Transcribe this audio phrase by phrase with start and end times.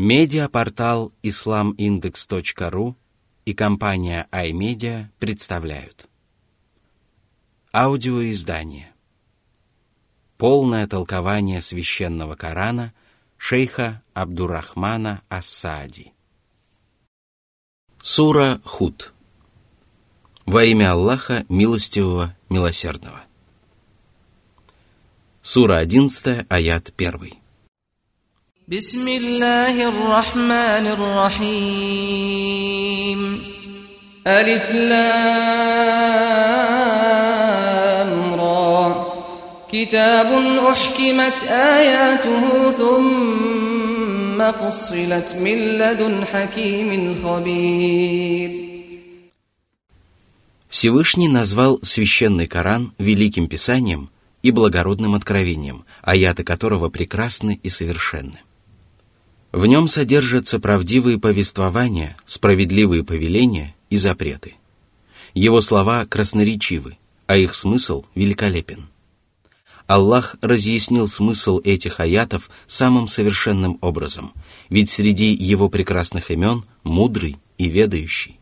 [0.00, 2.94] Медиапортал islamindex.ru
[3.44, 6.08] и компания iMedia представляют.
[7.72, 8.92] Аудиоиздание.
[10.36, 12.94] Полное толкование священного Корана
[13.38, 16.12] шейха Абдурахмана Ассади.
[18.00, 19.12] Сура Худ.
[20.46, 23.24] Во имя Аллаха Милостивого, Милосердного.
[25.42, 27.47] Сура 11, аят 1
[28.67, 30.87] بسم الله الرحمن
[31.67, 32.39] الرحيم
[34.27, 35.03] ألف لام
[38.33, 39.05] را
[39.71, 40.31] كتاب
[40.71, 48.63] أحكمت آياته ثم فصلت من لدن حكيم خبير
[50.69, 54.09] Всевышний назвал священный Коран великим писанием
[54.41, 58.39] и благородным откровением, аяты которого прекрасны и совершенны.
[59.52, 64.54] В нем содержатся правдивые повествования, справедливые повеления и запреты.
[65.32, 68.88] Его слова красноречивы, а их смысл великолепен.
[69.86, 74.34] Аллах разъяснил смысл этих аятов самым совершенным образом,
[74.68, 78.38] ведь среди его прекрасных имен мудрый и ведающий.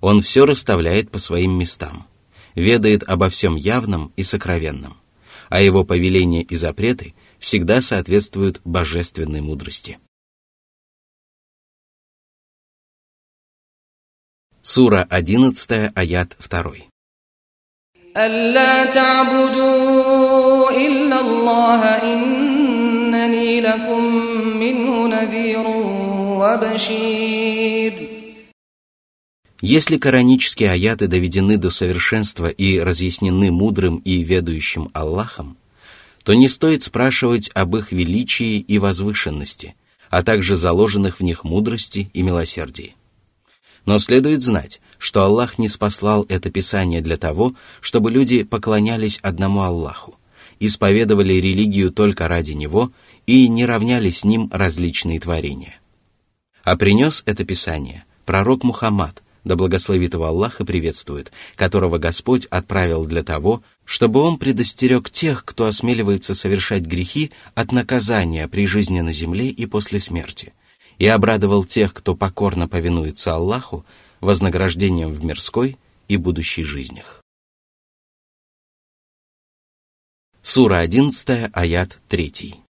[0.00, 2.06] Он все расставляет по своим местам,
[2.54, 4.96] ведает обо всем явном и сокровенном,
[5.50, 9.98] а его повеления и запреты всегда соответствуют божественной мудрости.
[14.67, 16.89] Сура 11, аят 2.
[18.17, 24.03] ألا تعبدوا إلا الله إنني لكم
[24.59, 25.67] منه نذير
[26.41, 27.93] وبشير
[29.61, 35.57] Если коранические аяты доведены до совершенства и разъяснены мудрым и ведающим Аллахом,
[36.23, 39.75] то не стоит спрашивать об их величии и возвышенности,
[40.09, 42.95] а также заложенных в них мудрости и милосердии.
[43.90, 49.62] Но следует знать, что Аллах не спаслал это Писание для того, чтобы люди поклонялись одному
[49.62, 50.14] Аллаху,
[50.60, 52.92] исповедовали религию только ради Него
[53.26, 55.80] и не равняли с Ним различные творения.
[56.62, 63.06] А принес это Писание пророк Мухаммад, да благословит его Аллах и приветствует, которого Господь отправил
[63.06, 69.12] для того, чтобы он предостерег тех, кто осмеливается совершать грехи от наказания при жизни на
[69.12, 70.52] земле и после смерти–
[70.99, 73.85] и обрадовал тех, кто покорно повинуется Аллаху,
[74.21, 75.77] вознаграждением в мирской
[76.07, 77.21] и будущей жизнях.
[80.41, 82.65] Сура 11, аят 3.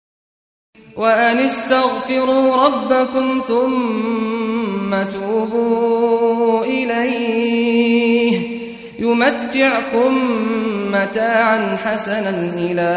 [0.95, 8.62] وأن استغفروا ربكم ثم توبوا إليه
[9.00, 10.13] يمتعكم
[10.91, 12.91] متاعا حسنا إلى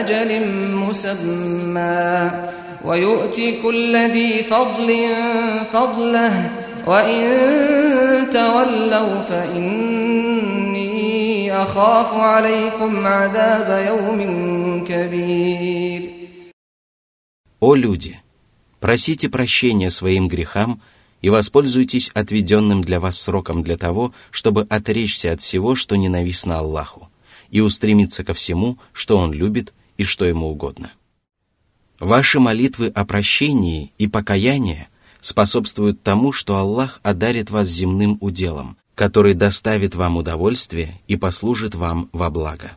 [0.00, 2.30] أجل مسمى
[2.84, 5.08] ويؤتي كل ذي فضل
[5.72, 6.50] فضله
[6.86, 10.86] وإن تولوا فإني
[11.52, 14.20] أخاف عليكم عذاب يوم
[14.84, 16.16] كبير
[17.58, 18.20] О люди!
[18.80, 20.80] Просите прощения своим грехам
[21.22, 27.08] и воспользуйтесь отведенным для вас сроком для того, чтобы отречься от всего, что ненавистно Аллаху,
[27.50, 30.92] и устремиться ко всему, что Он любит и что Ему угодно.
[32.01, 34.87] Ваши молитвы о прощении и покаянии
[35.21, 42.09] способствуют тому, что Аллах одарит вас земным уделом, который доставит вам удовольствие и послужит вам
[42.11, 42.71] во благо.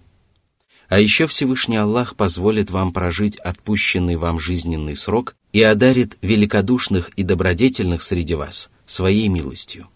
[0.91, 7.23] А еще Всевышний Аллах позволит вам прожить отпущенный вам жизненный срок и одарит великодушных и
[7.23, 9.89] добродетельных среди вас своей милостью.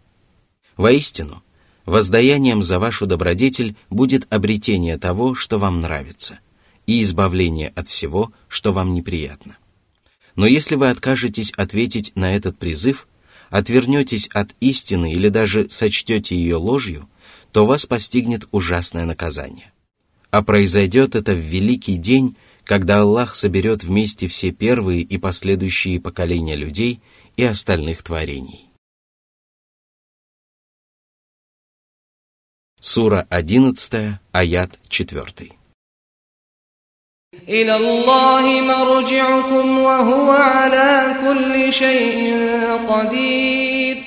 [0.79, 1.43] Воистину,
[1.85, 6.39] воздаянием за вашу добродетель будет обретение того, что вам нравится–
[6.89, 9.59] и избавление от всего, что вам неприятно.
[10.37, 13.07] Но если вы откажетесь ответить на этот призыв,
[13.51, 17.07] отвернетесь от истины или даже сочтете ее ложью,
[17.53, 19.71] то вас постигнет ужасное наказание.
[20.31, 26.57] А произойдет это в великий день, когда Аллах соберет вместе все первые и последующие поколения
[26.57, 27.01] людей
[27.37, 28.71] и остальных творений.
[32.81, 35.58] Сура 11, аят 4.
[37.48, 42.24] إلى الله مرجعكم وهو على كل شيء
[42.88, 44.04] قدير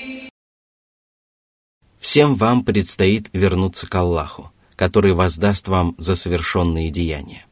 [1.99, 7.45] Всем вам предстоит вернуться к Аллаху, который воздаст вам за совершенные деяния.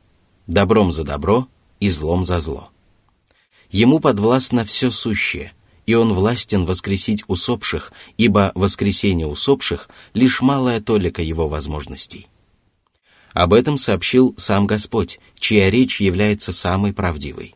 [0.47, 1.47] Добром за добро
[1.79, 2.69] и злом за зло.
[3.69, 5.51] Ему подвластно все сущее,
[5.85, 12.27] и он властен воскресить усопших, ибо воскресение усопших — лишь малая толика его возможностей.
[13.33, 17.55] Об этом сообщил сам Господь, чья речь является самой правдивой.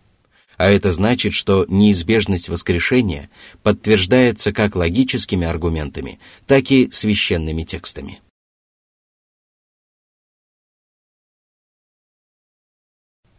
[0.58, 3.30] А это значит, что неизбежность воскрешения
[3.64, 8.22] подтверждается как логическими аргументами, так и священными текстами.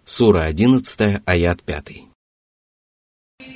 [0.07, 2.11] Сура 11, аят 5.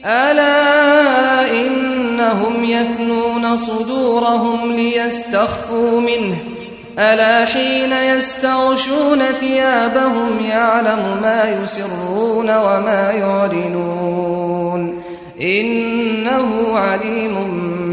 [0.05, 6.57] ألا إنهم يثنون صدورهم ليستخفوا منه
[6.99, 15.02] ألا حين يستغشون ثيابهم يعلم ما يسرون وما يعلنون
[15.41, 17.35] إنه عليم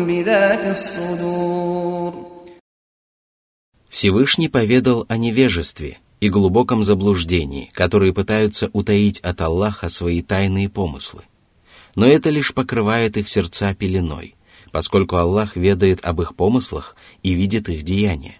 [0.05, 2.31] بذات الصدور
[3.89, 11.23] Всевышний поведал о невежестве и глубоком заблуждении, которые пытаются утаить от Аллаха свои тайные помыслы.
[11.95, 14.35] Но это лишь покрывает их сердца пеленой,
[14.71, 18.37] поскольку Аллах ведает об их помыслах и видит их деяния.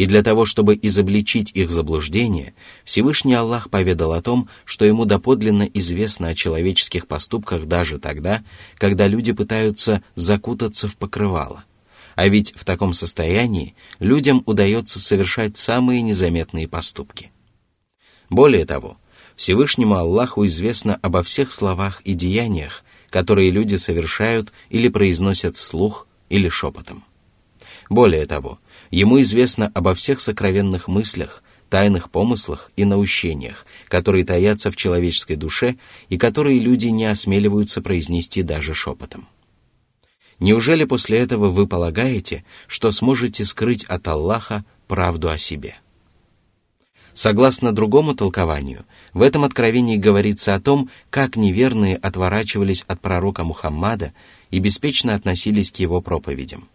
[0.00, 2.54] И для того, чтобы изобличить их заблуждение,
[2.86, 8.42] Всевышний Аллах поведал о том, что ему доподлинно известно о человеческих поступках даже тогда,
[8.78, 11.64] когда люди пытаются закутаться в покрывало.
[12.14, 17.30] А ведь в таком состоянии людям удается совершать самые незаметные поступки.
[18.30, 18.96] Более того,
[19.36, 26.48] Всевышнему Аллаху известно обо всех словах и деяниях, которые люди совершают или произносят вслух или
[26.48, 27.04] шепотом.
[27.90, 28.60] Более того,
[28.90, 35.76] ему известно обо всех сокровенных мыслях, тайных помыслах и наущениях, которые таятся в человеческой душе
[36.08, 39.28] и которые люди не осмеливаются произнести даже шепотом.
[40.40, 45.76] Неужели после этого вы полагаете, что сможете скрыть от Аллаха правду о себе?
[47.12, 54.14] Согласно другому толкованию, в этом откровении говорится о том, как неверные отворачивались от пророка Мухаммада
[54.50, 56.68] и беспечно относились к его проповедям.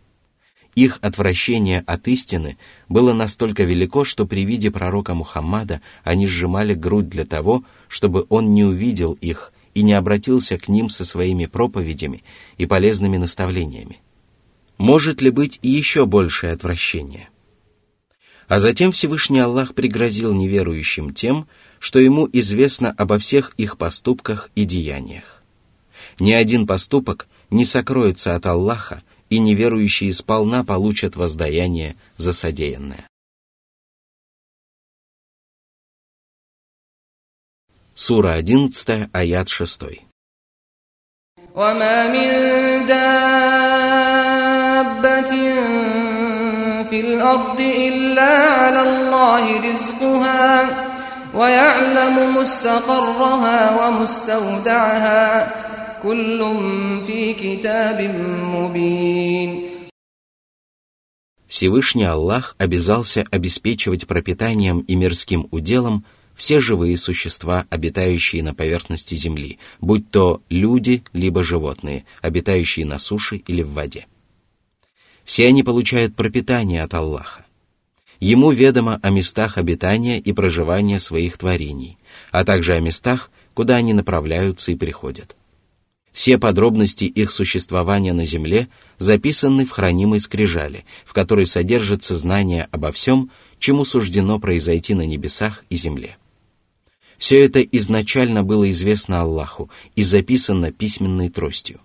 [0.75, 2.57] Их отвращение от истины
[2.89, 8.54] было настолько велико, что при виде пророка Мухаммада они сжимали грудь для того, чтобы он
[8.54, 12.24] не увидел их и не обратился к ним со своими проповедями
[12.57, 14.01] и полезными наставлениями.
[14.77, 17.30] Может ли быть еще большее отвращение?
[18.50, 21.48] А затем Всевышний Аллах пригрозил неверующим тем,
[21.80, 25.42] что ему известно обо всех их поступках и деяниях.
[26.19, 33.07] Ни один поступок не сокроется от Аллаха, и неверующие сполна получат воздаяние за содеянное.
[37.95, 39.83] Сура 11, аят 6.
[41.55, 43.01] وما من دابة
[46.91, 50.67] في الأرض إلا على الله رزقها
[51.35, 55.49] ويعلم مستقرها ومستودعها
[56.05, 56.41] كل
[57.07, 58.01] في كتاب
[58.55, 59.71] مبين
[61.47, 66.05] Всевышний Аллах обязался обеспечивать пропитанием и мирским уделом
[66.37, 73.37] все живые существа, обитающие на поверхности Земли, будь то люди, либо животные, обитающие на суше
[73.37, 74.07] или в воде.
[75.25, 77.45] Все они получают пропитание от Аллаха.
[78.21, 81.99] Ему ведомо о местах обитания и проживания своих творений,
[82.31, 85.37] а также о местах, куда они направляются и приходят.
[86.16, 88.70] Все подробности их существования на земле
[89.00, 95.66] записаны в хранимой скрижали, в которой содержится знание обо всем, чему суждено произойти на небесах
[95.70, 96.16] и земле.
[97.18, 101.82] Все это изначально было известно Аллаху и записано письменной тростью.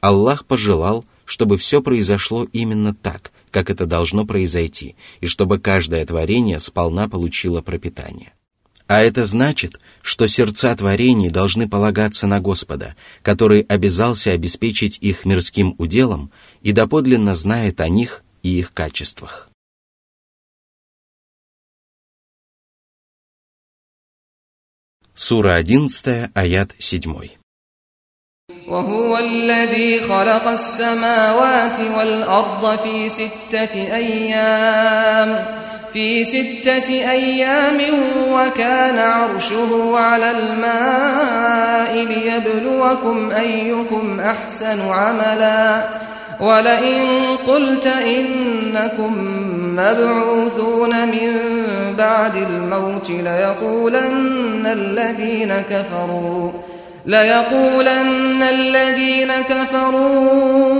[0.00, 6.60] Аллах пожелал, чтобы все произошло именно так, как это должно произойти, и чтобы каждое творение
[6.60, 8.32] сполна получило пропитание.
[8.87, 15.75] А это значит, что сердца творений должны полагаться на Господа, который обязался обеспечить их мирским
[15.77, 16.31] уделом
[16.63, 19.49] и доподлинно знает о них и их качествах.
[25.13, 27.39] Сура 11, аят 7.
[28.67, 35.29] وهو الذي خلق السماوات والأرض في ستة أيام
[35.94, 37.78] في ستة أيام
[38.32, 45.84] وكان عرشه على الماء ليبلوكم أيكم أحسن عملا.
[46.40, 47.00] ولئن
[47.46, 49.12] قلت إنكم
[49.76, 51.30] مبعوثون من
[51.98, 56.50] بعد الموت ليقولن الذين كفروا
[57.06, 60.74] ليقولن الذين كفروا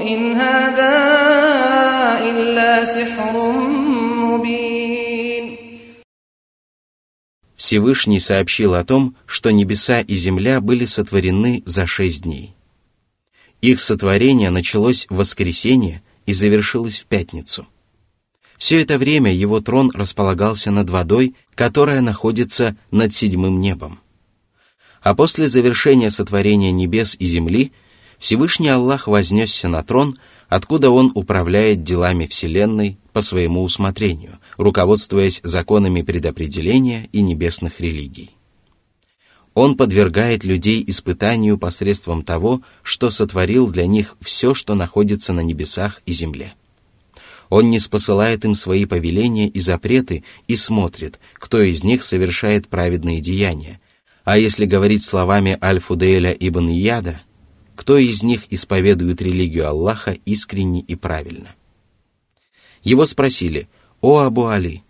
[0.00, 0.92] إن هذا
[2.20, 3.52] إلا سحر
[7.56, 12.54] Всевышний сообщил о том, что небеса и земля были сотворены за шесть дней.
[13.60, 17.66] Их сотворение началось в воскресенье и завершилось в пятницу.
[18.58, 24.00] Все это время его трон располагался над водой, которая находится над седьмым небом.
[25.00, 27.72] А после завершения сотворения небес и земли
[28.18, 30.16] Всевышний Аллах вознесся на трон,
[30.48, 38.30] откуда Он управляет делами Вселенной по своему усмотрению, руководствуясь законами предопределения и небесных религий.
[39.54, 46.00] Он подвергает людей испытанию посредством того, что сотворил для них все, что находится на небесах
[46.06, 46.54] и земле.
[47.50, 53.20] Он не спосылает им свои повеления и запреты и смотрит, кто из них совершает праведные
[53.20, 53.78] деяния.
[54.24, 57.20] А если говорить словами Аль-Фудейля ибн Ияда,
[57.74, 61.54] кто из них исповедует религию Аллаха искренне и правильно.
[62.82, 63.68] Его спросили,
[64.00, 64.82] «О Абу Али,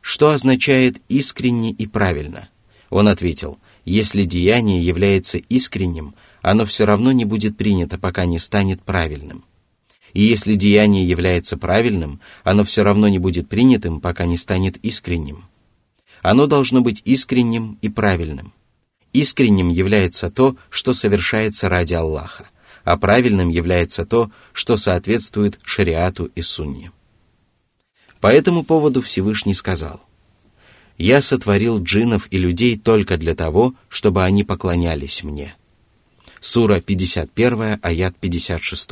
[0.00, 2.48] что означает искренне и правильно?»
[2.90, 8.82] Он ответил, «Если деяние является искренним, оно все равно не будет принято, пока не станет
[8.82, 9.44] правильным.
[10.12, 15.44] И если деяние является правильным, оно все равно не будет принятым, пока не станет искренним.
[16.22, 18.52] Оно должно быть искренним и правильным.
[19.12, 22.48] Искренним является то, что совершается ради Аллаха,
[22.84, 26.92] а правильным является то, что соответствует шариату и сунне.
[28.20, 30.00] По этому поводу Всевышний сказал,
[30.96, 35.54] «Я сотворил джинов и людей только для того, чтобы они поклонялись мне».
[36.40, 38.90] Сура 51, аят 56.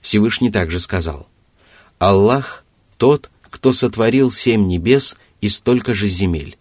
[0.00, 1.28] Всевышний также сказал,
[1.98, 2.64] «Аллах–
[2.96, 6.56] тот, кто сотворил семь небес и столько же земель.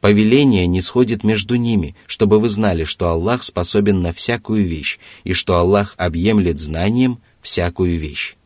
[0.00, 5.32] Повеление не сходит между ними, чтобы вы знали, что Аллах способен на всякую вещь, и
[5.32, 8.37] что Аллах объемлет знанием всякую вещь».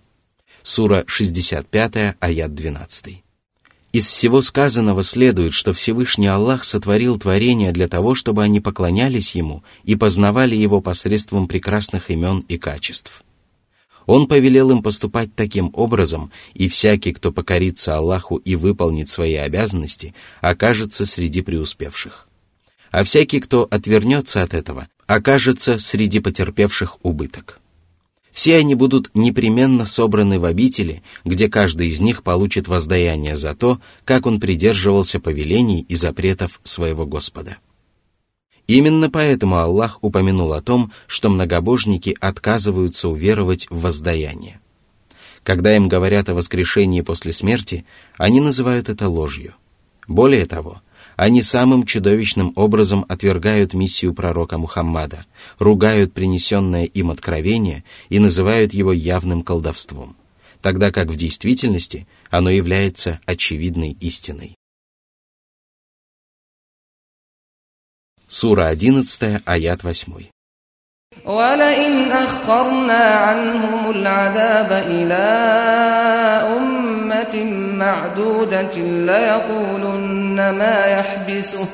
[0.62, 3.22] Сура 65, аят 12.
[3.92, 9.62] Из всего сказанного следует, что Всевышний Аллах сотворил творения для того, чтобы они поклонялись Ему
[9.84, 13.22] и познавали Его посредством прекрасных имен и качеств–
[14.06, 20.14] он повелел им поступать таким образом, и всякий, кто покорится Аллаху и выполнит свои обязанности,
[20.40, 22.28] окажется среди преуспевших.
[22.90, 27.61] А всякий, кто отвернется от этого, окажется среди потерпевших убыток.
[28.32, 33.78] Все они будут непременно собраны в обители, где каждый из них получит воздаяние за то,
[34.04, 37.58] как он придерживался повелений и запретов своего Господа.
[38.66, 44.60] Именно поэтому Аллах упомянул о том, что многобожники отказываются уверовать в воздаяние.
[45.42, 47.84] Когда им говорят о воскрешении после смерти,
[48.16, 49.54] они называют это ложью.
[50.06, 50.80] Более того,
[51.16, 55.26] они самым чудовищным образом отвергают миссию пророка Мухаммада,
[55.58, 60.16] ругают принесенное им откровение и называют его явным колдовством,
[60.60, 64.56] тогда как в действительности оно является очевидной истиной.
[68.28, 70.31] Сура 11, аят 8.
[71.27, 75.27] ولئن أخرنا عنهم العذاب إلى
[76.57, 77.43] أمة
[77.77, 81.67] معدودة ليقولن ما يحبسه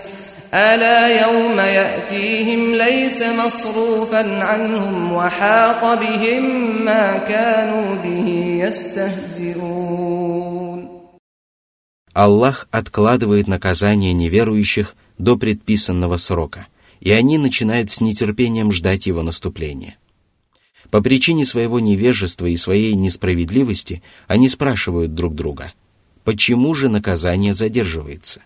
[0.54, 8.28] ألا يوم يأتيهم ليس مصروفا عنهم وحاق بهم ما كانوا به
[8.66, 10.14] يستهزئون
[12.16, 16.68] Аллах откладывает наказание неверующих – до предписанного срока,
[17.01, 19.97] и они начинают с нетерпением ждать его наступления.
[20.91, 25.73] По причине своего невежества и своей несправедливости они спрашивают друг друга,
[26.25, 28.43] почему же наказание задерживается?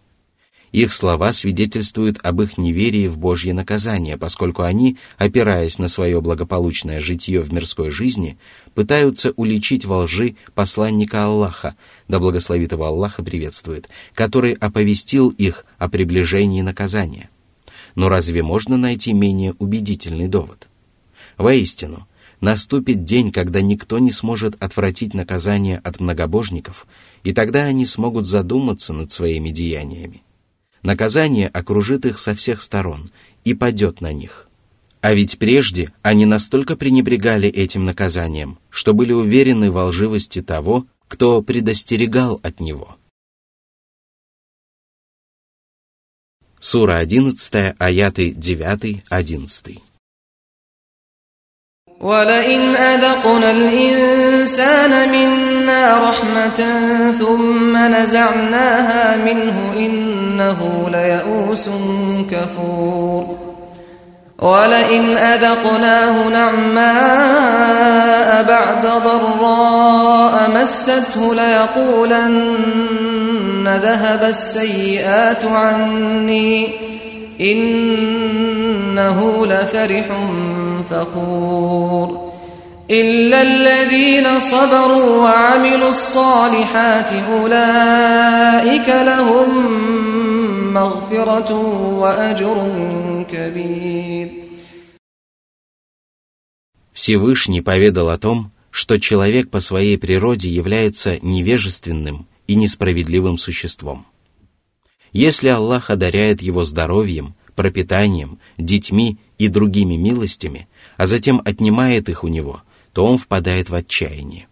[0.72, 6.98] Их слова свидетельствуют об их неверии в Божье наказание, поскольку они, опираясь на свое благополучное
[7.00, 8.38] житие в мирской жизни,
[8.74, 11.76] пытаются уличить во лжи посланника Аллаха,
[12.08, 17.28] да благословит его Аллаха приветствует, который оповестил их о приближении наказания.
[17.94, 20.68] Но разве можно найти менее убедительный довод?
[21.36, 22.06] Воистину,
[22.40, 26.86] наступит день, когда никто не сможет отвратить наказание от многобожников,
[27.24, 30.22] и тогда они смогут задуматься над своими деяниями.
[30.82, 33.10] Наказание окружит их со всех сторон
[33.44, 34.48] и падет на них.
[35.00, 41.42] А ведь прежде они настолько пренебрегали этим наказанием, что были уверены во лживости того, кто
[41.42, 42.96] предостерегал от него.
[46.61, 49.79] Сура 11, аяты 9-11.
[52.01, 56.59] ولئن أذقنا الإنسان منا رحمة
[57.19, 61.69] ثم نزعناها منه إنه ليئوس
[62.31, 63.37] كفور
[64.39, 67.77] ولئن أذقناه نعماء
[68.43, 73.00] بعد ضراء مسته ليقولن
[73.67, 76.67] ذهب السيئات عني
[77.41, 80.05] إنه لفرح
[80.89, 82.27] فخور
[82.91, 89.49] إلا الذين صبروا وعملوا الصالحات أولئك لهم
[90.73, 91.51] مغفرة
[91.99, 92.57] وأجر
[93.31, 94.47] كبير
[96.93, 104.04] Всевышний поведал о том, что человек по своей природе является невежественным и несправедливым существом.
[105.10, 110.68] Если Аллах одаряет его здоровьем, пропитанием, детьми и другими милостями,
[110.98, 114.48] а затем отнимает их у него, то он впадает в отчаяние.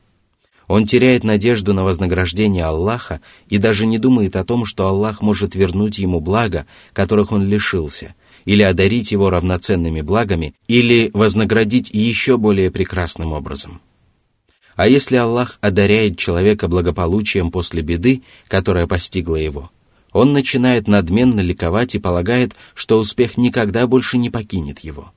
[0.67, 5.55] Он теряет надежду на вознаграждение Аллаха и даже не думает о том, что Аллах может
[5.55, 6.65] вернуть ему блага,
[6.95, 8.15] которых он лишился,
[8.47, 13.83] или одарить его равноценными благами, или вознаградить еще более прекрасным образом.
[14.81, 19.71] А если Аллах одаряет человека благополучием после беды, которая постигла его,
[20.11, 25.13] он начинает надменно ликовать и полагает, что успех никогда больше не покинет его.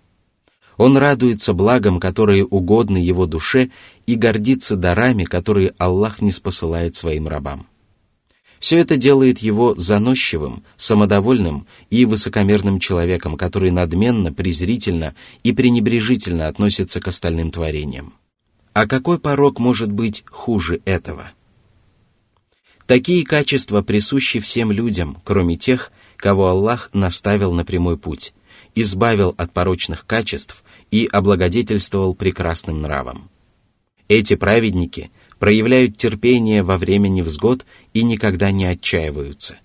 [0.76, 3.70] Он радуется благам, которые угодны его душе,
[4.06, 7.66] и гордится дарами, которые Аллах не спосылает своим рабам.
[8.60, 17.00] Все это делает его заносчивым, самодовольным и высокомерным человеком, который надменно, презрительно и пренебрежительно относится
[17.00, 18.16] к остальным творениям.
[18.74, 21.32] А какой порог может быть хуже этого?
[22.86, 28.34] Такие качества присущи всем людям, кроме тех, кого Аллах наставил на прямой путь,
[28.76, 33.30] избавил от порочных качеств и облагодетельствовал прекрасным нравом.
[34.08, 35.12] Эти праведники–
[35.44, 39.58] проявляют терпение во время невзгод и никогда не отчаиваются.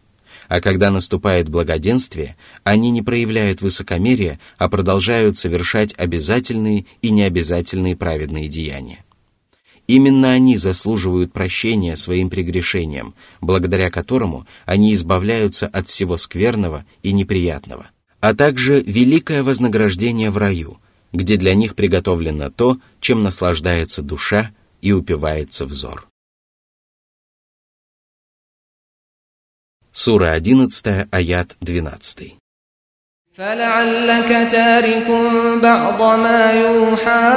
[0.49, 8.49] А когда наступает благоденствие, они не проявляют высокомерия, а продолжают совершать обязательные и необязательные праведные
[8.49, 9.05] деяния.
[9.87, 17.87] Именно они заслуживают прощения своим прегрешениям, благодаря которому они избавляются от всего скверного и неприятного,
[18.21, 20.79] а также великое вознаграждение в раю,
[21.13, 24.51] где для них приготовлено то, чем наслаждается душа
[24.83, 26.09] и упивается взор.
[29.98, 32.44] Сура 11, аят 12.
[33.38, 35.08] فلعلك تارك
[35.64, 37.34] بعض ما يوحى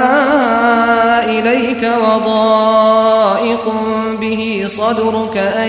[1.25, 3.75] إليك وضائق
[4.21, 5.69] به صدرك أن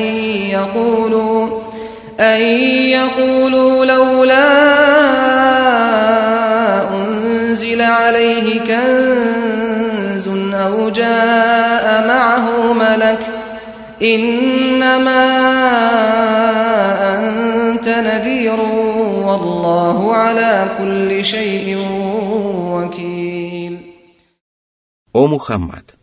[0.51, 1.61] يقولوا
[2.19, 2.41] أن
[2.97, 4.47] يقولوا لولا
[6.93, 13.19] أنزل عليه كنز أو جاء معه ملك
[14.01, 15.40] إنما
[21.21, 21.77] كل شيء
[22.73, 23.77] وكيل
[25.13, 25.95] О Мухаммад,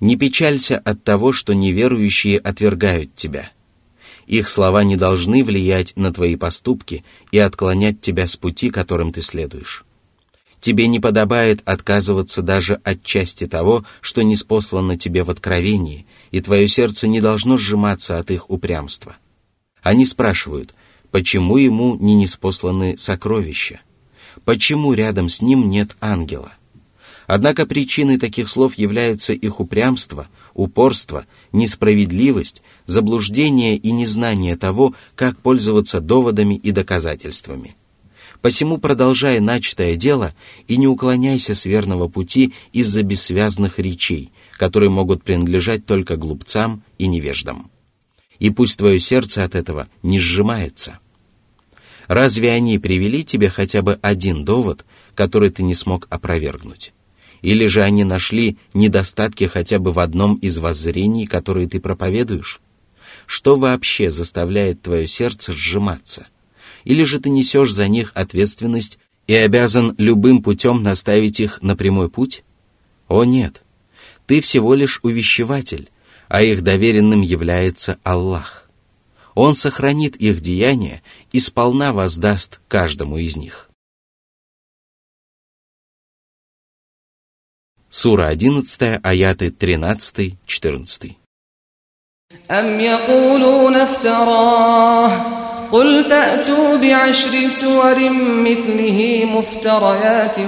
[0.00, 3.50] не печалься от того, что неверующие отвергают тебя.
[4.26, 9.22] Их слова не должны влиять на твои поступки и отклонять тебя с пути, которым ты
[9.22, 9.84] следуешь.
[10.60, 16.40] Тебе не подобает отказываться даже от части того, что не спослано тебе в откровении, и
[16.40, 19.16] твое сердце не должно сжиматься от их упрямства.
[19.82, 20.74] Они спрашивают,
[21.10, 23.80] почему ему не неспосланы сокровища?
[24.45, 26.53] Почему рядом с ним нет ангела?
[27.27, 36.01] Однако причиной таких слов является их упрямство, упорство, несправедливость, заблуждение и незнание того, как пользоваться
[36.01, 37.75] доводами и доказательствами–
[38.43, 40.35] Посему продолжай начатое дело
[40.67, 47.07] и не уклоняйся с верного пути из-за бессвязных речей, которые могут принадлежать только глупцам и
[47.07, 47.71] невеждам.
[48.39, 50.99] И пусть твое сердце от этого не сжимается.
[52.07, 54.85] Разве они привели тебе хотя бы один довод,
[55.15, 56.93] который ты не смог опровергнуть?
[57.41, 62.61] Или же они нашли недостатки хотя бы в одном из воззрений, которые ты проповедуешь?
[63.25, 66.27] Что вообще заставляет твое сердце сжиматься?
[66.83, 72.09] или же ты несешь за них ответственность и обязан любым путем наставить их на прямой
[72.09, 72.43] путь?
[73.07, 73.63] О нет,
[74.25, 75.89] ты всего лишь увещеватель,
[76.27, 78.62] а их доверенным является Аллах.
[79.34, 83.70] Он сохранит их деяния и сполна воздаст каждому из них.
[87.88, 91.16] Сура 11, аяты 13-14.
[92.50, 95.10] أم يقولون افتراه
[95.72, 97.96] قل فأتوا بعشر سور
[98.44, 100.38] مثله مفتريات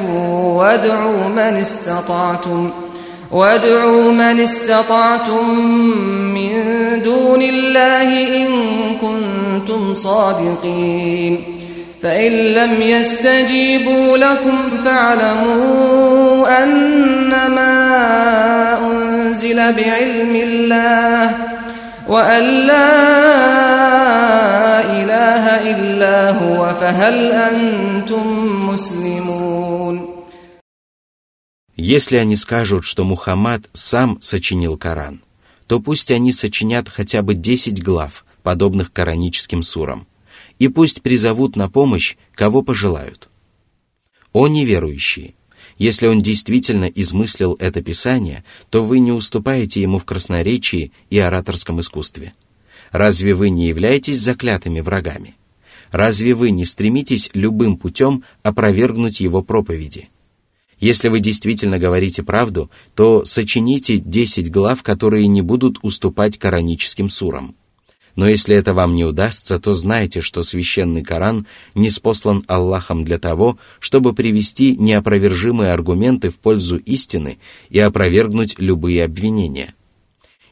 [0.57, 2.71] وادعوا من استطعتم
[3.32, 5.60] وادعوا من استطعتم
[6.34, 6.52] من
[7.04, 8.48] دون الله إن
[9.02, 11.56] كنتم صادقين.
[12.04, 17.68] فإن لم يستجيبوا لكم فاعلموا أنما
[18.92, 21.32] أنزل بعلم الله
[22.08, 23.16] وأن لا
[31.76, 35.22] Если они скажут, что Мухаммад сам сочинил Коран,
[35.68, 40.08] то пусть они сочинят хотя бы 10 глав, подобных кораническим сурам,
[40.58, 43.30] и пусть призовут на помощь, кого пожелают.
[44.32, 45.34] О неверующие!
[45.78, 51.82] Если он действительно измыслил это писание, то вы не уступаете ему в красноречии и ораторском
[51.82, 52.34] искусстве.
[52.92, 55.36] Разве вы не являетесь заклятыми врагами?
[55.92, 60.10] Разве вы не стремитесь любым путем опровергнуть его проповеди?
[60.80, 67.56] Если вы действительно говорите правду, то сочините 10 глав, которые не будут уступать кораническим сурам–
[68.16, 73.20] но если это вам не удастся, то знайте, что священный Коран не спослан Аллахом для
[73.20, 79.76] того, чтобы привести неопровержимые аргументы в пользу истины и опровергнуть любые обвинения.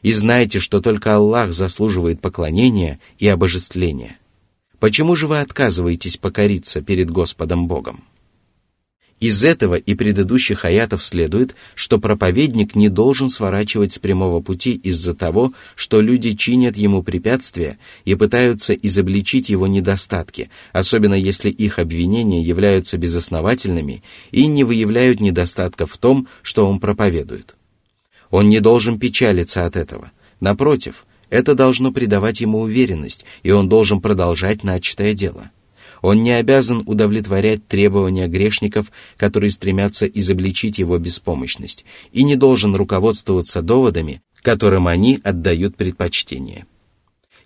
[0.02, 4.18] И знайте, что только Аллах заслуживает поклонения и обожествления.
[4.78, 8.04] Почему же вы отказываетесь покориться перед Господом Богом?
[9.24, 15.14] Из этого и предыдущих аятов следует, что проповедник не должен сворачивать с прямого пути из-за
[15.14, 22.42] того, что люди чинят ему препятствия и пытаются изобличить его недостатки, особенно если их обвинения
[22.42, 27.56] являются безосновательными и не выявляют недостатков в том, что он проповедует.
[28.28, 30.12] Он не должен печалиться от этого.
[30.40, 35.50] Напротив, это должно придавать ему уверенность, и он должен продолжать начатое дело–
[36.04, 43.62] он не обязан удовлетворять требования грешников, которые стремятся изобличить его беспомощность, и не должен руководствоваться
[43.62, 46.66] доводами, которым они отдают предпочтение.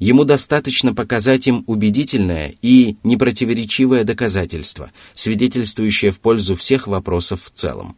[0.00, 7.96] Ему достаточно показать им убедительное и непротиворечивое доказательство, свидетельствующее в пользу всех вопросов в целом.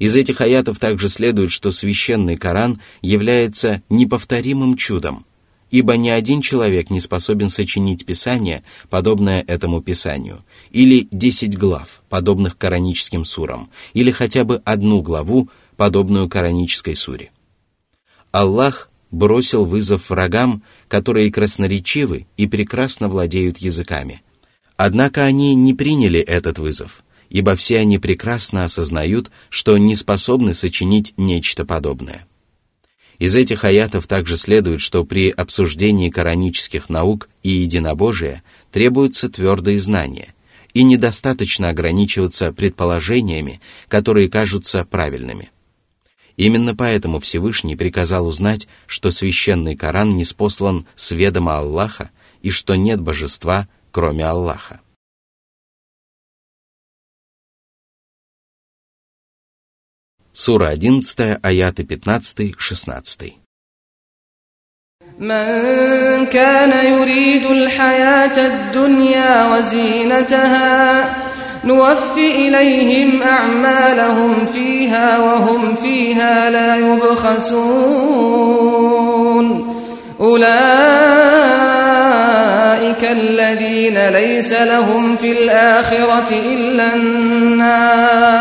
[0.00, 5.24] Из этих аятов также следует, что священный Коран является неповторимым чудом,
[5.70, 12.56] ибо ни один человек не способен сочинить писание, подобное этому писанию, или десять глав, подобных
[12.56, 17.30] кораническим сурам, или хотя бы одну главу, подобную коранической суре.
[18.32, 24.22] Аллах бросил вызов врагам, которые красноречивы и прекрасно владеют языками.
[24.76, 31.14] Однако они не приняли этот вызов, ибо все они прекрасно осознают, что не способны сочинить
[31.16, 32.27] нечто подобное.
[33.18, 40.34] Из этих аятов также следует, что при обсуждении коранических наук и единобожия требуются твердые знания,
[40.72, 45.50] и недостаточно ограничиваться предположениями, которые кажутся правильными.
[46.36, 52.10] Именно поэтому Всевышний приказал узнать, что священный Коран не спослан с ведома Аллаха
[52.42, 54.80] и что нет божества, кроме Аллаха.
[60.37, 63.33] Сура 11, аяты 15-16.
[65.19, 71.15] من كان يريد الحياة الدنيا وزينتها
[71.63, 77.93] نوف إليهم أعمالهم فيها وهم فيها لا يبخسون
[80.19, 80.53] أولئك
[83.03, 88.33] الذين ليس لهم في الآخرة إلا النار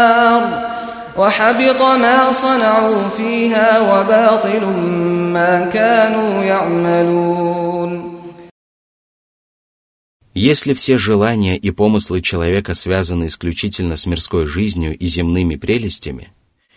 [1.16, 4.64] وحبط ما صنعوا فيها وباطل
[5.32, 8.12] ما كانوا يعملون
[10.34, 16.32] Если все желания и помыслы человека связаны исключительно с мирской жизнью и земными прелестями,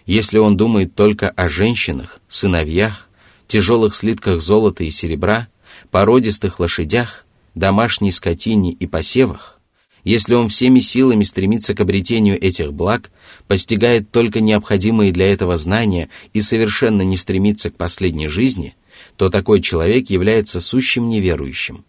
[0.05, 3.09] если он думает только о женщинах, сыновьях,
[3.47, 5.47] тяжелых слитках золота и серебра,
[5.89, 9.58] породистых лошадях, домашней скотине и посевах,
[10.04, 13.10] если он всеми силами стремится к обретению этих благ,
[13.46, 18.76] постигает только необходимые для этого знания и совершенно не стремится к последней жизни,
[19.16, 21.84] то такой человек является сущим неверующим.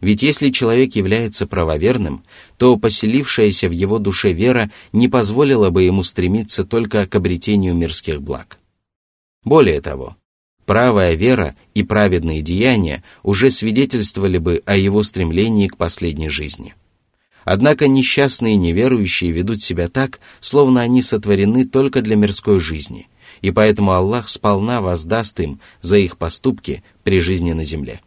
[0.00, 2.22] Ведь если человек является правоверным,
[2.56, 8.22] то поселившаяся в его душе вера не позволила бы ему стремиться только к обретению мирских
[8.22, 8.58] благ.
[9.44, 10.16] Более того,
[10.66, 16.74] правая вера и праведные деяния уже свидетельствовали бы о его стремлении к последней жизни.
[17.50, 23.08] Однако несчастные неверующие ведут себя так, словно они сотворены только для мирской жизни,
[23.40, 28.02] и поэтому Аллах сполна воздаст им за их поступки при жизни на земле.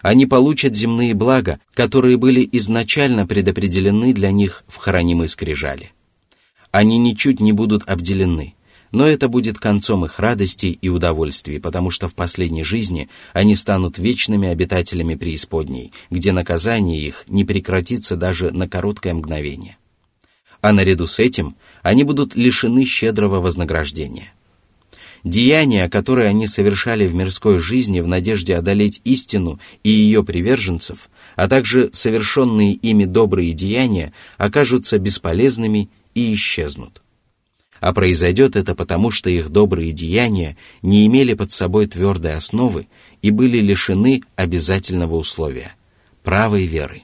[0.00, 5.90] Они получат земные блага, которые были изначально предопределены для них в хранимой скрижали.
[6.70, 8.54] Они ничуть не будут обделены–
[8.92, 13.98] но это будет концом их радости и удовольствий, потому что в последней жизни они станут
[13.98, 19.78] вечными обитателями преисподней, где наказание их не прекратится даже на короткое мгновение.
[20.60, 24.32] А наряду с этим они будут лишены щедрого вознаграждения.
[25.24, 31.48] Деяния, которые они совершали в мирской жизни в надежде одолеть истину и ее приверженцев, а
[31.48, 37.02] также совершенные ими добрые деяния, окажутся бесполезными и исчезнут
[37.82, 42.86] а произойдет это потому, что их добрые деяния не имели под собой твердой основы
[43.22, 45.74] и были лишены обязательного условия–
[46.22, 47.02] правой веры.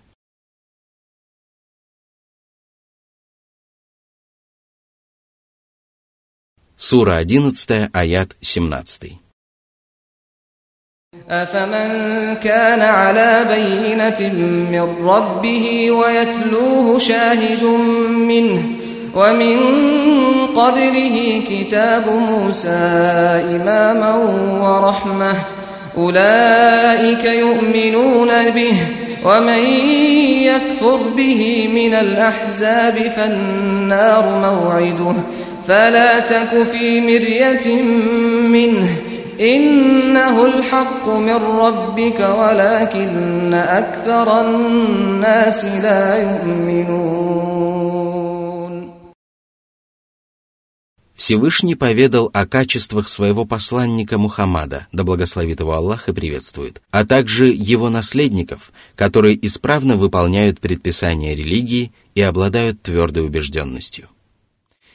[6.77, 9.19] Сура 11, аят 17.
[11.29, 14.33] أفمن كان على بينة
[14.71, 17.65] من ربه ويتلوه شاهد
[18.31, 18.88] منه
[19.19, 19.59] ومن
[20.47, 22.69] قبله كتاب موسى
[23.51, 24.15] إماما
[24.61, 25.35] ورحمة.
[25.99, 28.77] أولئك يؤمنون به
[29.25, 29.65] ومن
[30.43, 35.15] يكفر به من الأحزاب فالنار موعده.
[35.69, 37.83] فلا تك في مرية
[38.49, 38.89] منه.
[39.41, 47.98] إنه الحق من ربك ولكن أكثر الناس لا يؤمنون.
[51.29, 57.49] Всевышний поведал о качествах своего посланника Мухаммада, да благословит его Аллах и приветствует, а также
[57.49, 64.09] его наследников, которые исправно выполняют предписания религии и обладают твердой убежденностью.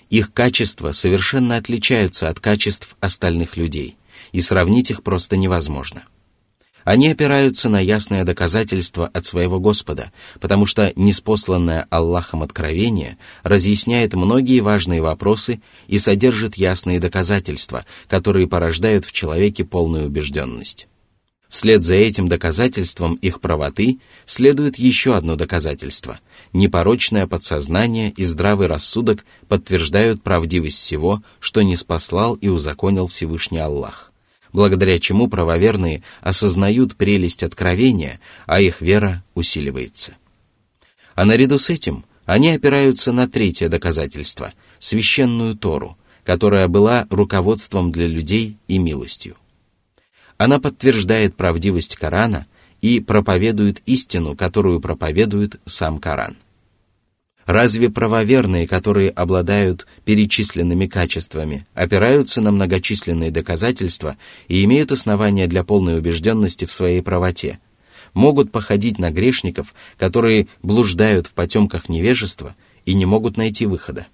[0.10, 3.96] Их качества совершенно отличаются от качеств остальных людей,
[4.32, 6.02] и сравнить их просто невозможно.
[6.84, 14.60] Они опираются на ясное доказательство от своего Господа, потому что неспосланное Аллахом откровение разъясняет многие
[14.60, 20.88] важные вопросы и содержит ясные доказательства, которые порождают в человеке полную убежденность.
[21.50, 26.20] Вслед за этим доказательством их правоты следует еще одно доказательство.
[26.52, 34.13] Непорочное подсознание и здравый рассудок подтверждают правдивость всего, что не спаслал и узаконил Всевышний Аллах
[34.54, 40.14] благодаря чему правоверные осознают прелесть откровения, а их вера усиливается.
[41.16, 48.08] А наряду с этим они опираются на третье доказательство– священную Тору, которая была руководством для
[48.08, 49.36] людей и милостью.
[50.38, 52.48] Она подтверждает правдивость Корана
[52.82, 56.38] и проповедует истину, которую проповедует сам Коран–
[57.46, 65.98] Разве правоверные, которые обладают перечисленными качествами, опираются на многочисленные доказательства и имеют основания для полной
[65.98, 67.60] убежденности в своей правоте,
[68.14, 74.08] могут походить на грешников, которые блуждают в потемках невежества и не могут найти выхода?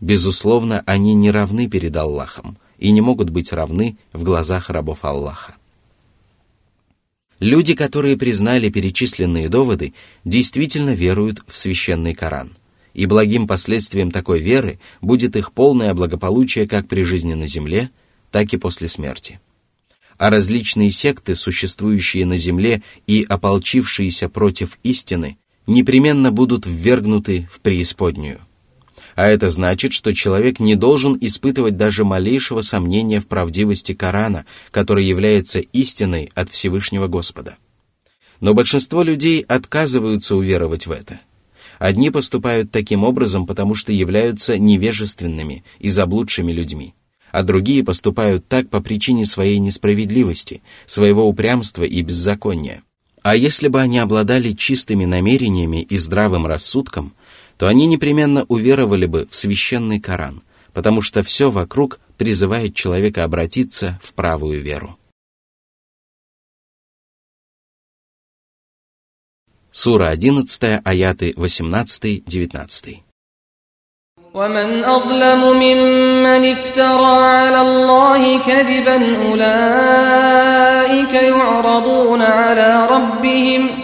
[0.00, 5.56] Безусловно, они не равны перед Аллахом и не могут быть равны в глазах рабов Аллаха.
[7.40, 9.94] Люди, которые признали перечисленные доводы,
[10.26, 12.52] действительно веруют в священный Коран.
[12.92, 17.90] И благим последствием такой веры будет их полное благополучие как при жизни на земле,
[18.30, 19.40] так и после смерти.
[20.18, 28.40] А различные секты, существующие на земле и ополчившиеся против истины, непременно будут ввергнуты в преисподнюю
[29.16, 35.04] а это значит, что человек не должен испытывать даже малейшего сомнения в правдивости Корана, который
[35.04, 37.56] является истиной от Всевышнего Господа.
[38.40, 41.20] Но большинство людей отказываются уверовать в это.
[41.78, 46.94] Одни поступают таким образом, потому что являются невежественными и заблудшими людьми,
[47.32, 52.82] а другие поступают так по причине своей несправедливости, своего упрямства и беззакония.
[53.22, 57.14] А если бы они обладали чистыми намерениями и здравым рассудком,
[57.59, 63.99] то они непременно уверовали бы в священный Коран, потому что все вокруг призывает человека обратиться
[64.03, 64.97] в правую веру.
[69.71, 73.01] Сура 11, аяты 18-19.
[74.35, 83.78] ومن أظلم ممن افترى على الله كذبا أولئك يعرضون على ربهم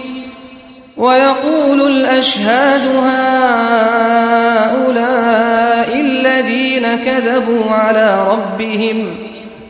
[0.97, 2.81] ويقول الأشهاد
[4.67, 5.07] هؤلاء
[6.01, 9.07] الذين كذبوا على ربهم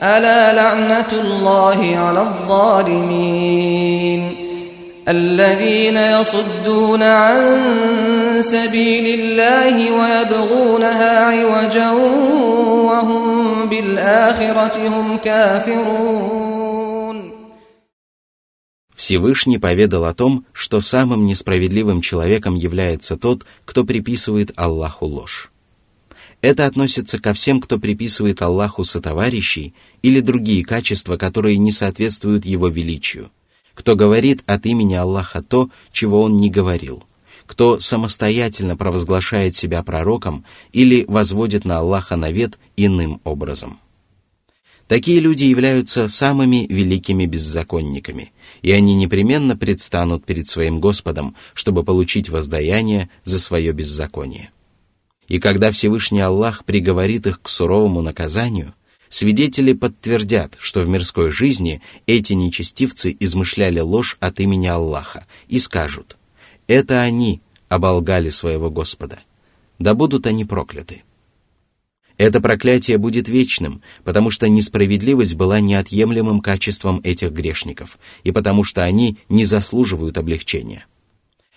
[0.03, 3.87] ألا لعنة الله على الظالمين
[5.09, 7.63] الذين يصدون عن
[8.41, 16.46] سبيل الله ويبغونها عوجا وهم بالآخرة هم كافرون
[18.97, 25.53] Всевышний поведал о том, что самым несправедливым человеком является тот, кто приписывает Аллаху ложь.
[26.41, 32.69] Это относится ко всем, кто приписывает Аллаху сотоварищей или другие качества, которые не соответствуют Его
[32.69, 33.31] величию,
[33.75, 37.05] кто говорит от имени Аллаха то, чего Он не говорил,
[37.47, 43.79] кто самостоятельно провозглашает себя пророком или возводит на Аллаха навет иным образом–
[44.89, 52.29] Такие люди являются самыми великими беззаконниками, и они непременно предстанут перед своим Господом, чтобы получить
[52.29, 54.51] воздаяние за свое беззаконие.
[55.27, 58.75] И когда Всевышний Аллах приговорит их к суровому наказанию,
[59.09, 66.17] свидетели подтвердят, что в мирской жизни эти нечестивцы измышляли ложь от имени Аллаха и скажут,
[66.69, 69.19] «Это они оболгали своего Господа,
[69.81, 71.03] да будут они прокляты».
[72.19, 78.83] Это проклятие будет вечным, потому что несправедливость была неотъемлемым качеством этих грешников, и потому что
[78.83, 80.87] они не заслуживают облегчения.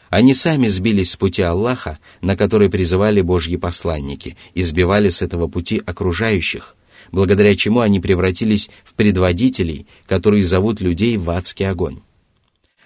[0.10, 5.48] Они сами сбились с пути Аллаха, на который призывали Божьи посланники, и сбивали с этого
[5.48, 6.76] пути окружающих,
[7.12, 12.02] благодаря чему они превратились в предводителей, которые зовут людей в адский огонь.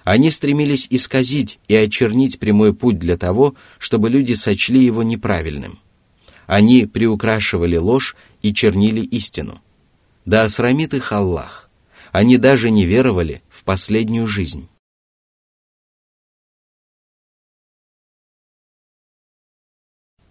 [0.03, 5.79] Они стремились исказить и очернить прямой путь для того, чтобы люди сочли его неправильным.
[6.46, 9.61] Они приукрашивали ложь и чернили истину.
[10.24, 11.70] Да осрамит их Аллах.
[12.12, 14.68] Они даже не веровали в последнюю жизнь.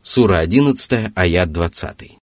[0.02, 2.18] Сура 11, аят 20.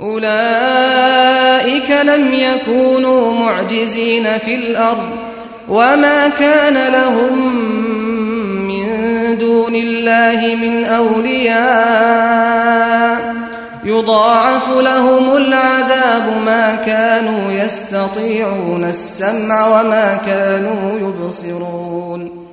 [0.00, 5.18] أولئك لم يكونوا معجزين في الأرض
[5.68, 7.61] وما كان لهم من
[9.72, 11.58] دون الله من أولياء
[13.84, 22.48] يضاعف لهم العذاب ما كانوا يستطيعون السمع وما كانوا يبصرون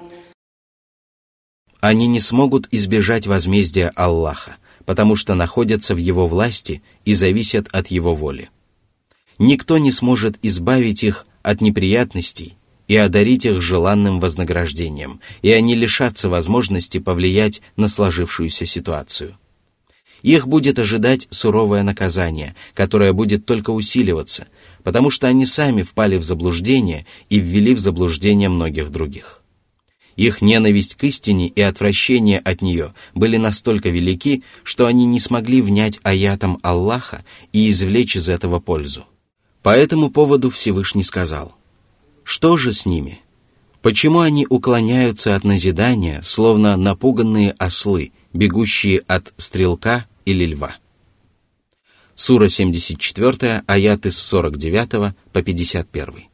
[1.82, 7.88] Они не смогут избежать возмездия Аллаха, потому что находятся в Его власти и зависят от
[7.88, 8.50] Его воли.
[9.38, 12.56] Никто не сможет избавить их от неприятностей
[12.91, 19.39] и одарить их желанным вознаграждением, и они лишатся возможности повлиять на сложившуюся ситуацию.
[20.23, 24.49] Их будет ожидать суровое наказание, которое будет только усиливаться,
[24.83, 29.45] потому что они сами впали в заблуждение и ввели в заблуждение многих других.
[30.17, 35.63] Их ненависть к истине и отвращение от нее были настолько велики, что они не смогли
[35.63, 39.05] внять аятам Аллаха и извлечь из этого пользу.
[39.63, 41.55] По этому поводу Всевышний сказал,
[42.33, 43.23] «Что же с ними?
[43.83, 50.77] Почему они уклоняются от назидания, словно напуганные ослы, бегущие от стрелка или льва?»
[52.15, 56.29] Сура 74, аяты с 49 по 51.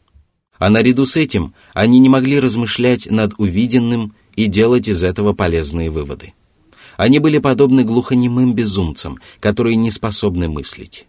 [0.58, 5.88] А наряду с этим они не могли размышлять над увиденным и делать из этого полезные
[5.88, 6.34] выводы.
[6.98, 11.06] Они были подобны глухонемым безумцам, которые не способны мыслить.